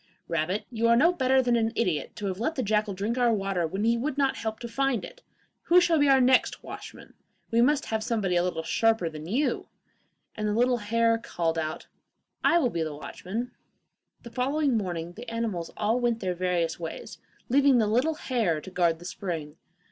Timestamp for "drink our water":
2.95-3.67